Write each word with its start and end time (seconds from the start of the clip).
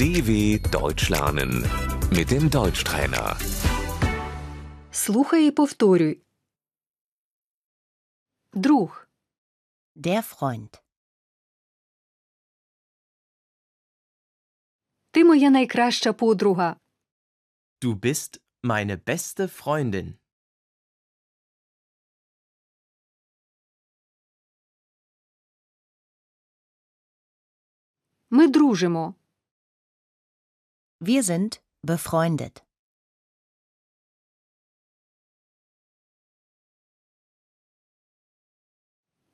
DW 0.00 0.58
Deutsch 0.70 1.10
lernen 1.10 1.50
mit 2.10 2.30
dem 2.30 2.48
Deutschtrainer. 2.48 3.36
Слухай 4.90 5.46
і 5.46 5.50
повторюй. 5.50 6.22
Друг, 8.52 9.08
Der 9.96 10.22
Freund. 10.22 10.80
ти 15.10 15.24
моя 15.24 15.50
найкраща 15.50 16.12
подруга. 16.12 16.76
Du 17.82 17.94
bist 17.94 18.40
meine 18.64 18.96
beste 18.96 19.48
Freundin. 19.48 20.14
Ми 28.30 28.48
дружимо. 28.48 29.14
Wir 31.00 31.22
sind 31.22 31.62
befreundet. 31.82 32.64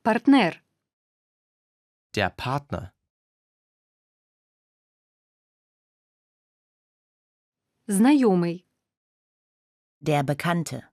Партнер. 0.04 0.60
Der 2.14 2.30
Partner. 2.30 2.92
Знайомий. 7.86 8.66
Der 10.00 10.22
Bekannte. 10.24 10.88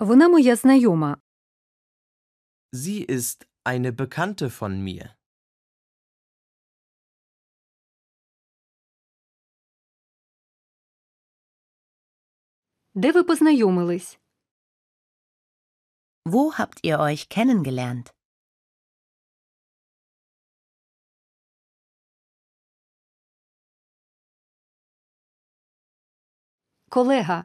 Вона 0.00 0.28
моя 0.28 0.54
знайома. 0.56 1.20
Sie 2.72 3.02
ist 3.02 3.46
eine 3.64 3.92
Bekannte 3.92 4.48
von 4.50 4.80
mir. 4.82 5.16
Де 12.94 13.12
ви 13.12 13.22
познайомились? 13.24 14.18
Wo 16.24 16.52
habt 16.58 16.84
ihr 16.84 16.98
euch 17.00 17.28
kennengelernt? 17.28 18.14
Колега. 26.90 27.44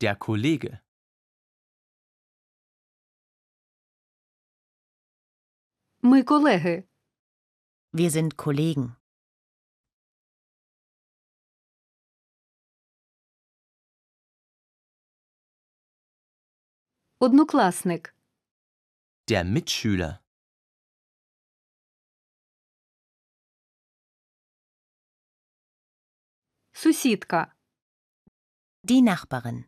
Der 0.00 0.16
Kollege. 0.16 0.78
Ми 6.02 6.22
колеги. 6.22 6.84
Wir 7.92 8.10
sind 8.10 8.36
Kollegen. 8.36 8.96
Однокласник. 17.18 18.14
Der 19.28 19.44
Mitschüler. 19.44 20.18
Сусідка. 26.72 27.54
Die 28.84 29.02
Nachbarin. 29.02 29.64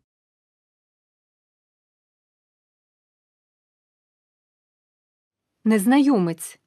Незнайомець. 5.64 6.58